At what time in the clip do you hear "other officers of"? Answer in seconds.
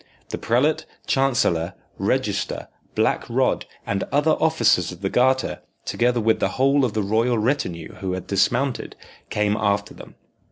4.11-5.01